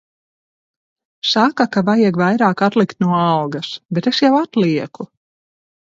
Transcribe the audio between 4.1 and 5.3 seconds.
es jau atlieku.